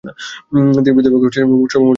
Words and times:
তিনি 0.75 0.95
বিদ্যালয়মুখী 0.95 1.25
হয়েছেন 1.25 1.43
সর্বমোট 1.43 1.69
চার 1.71 1.79
বছর। 1.79 1.89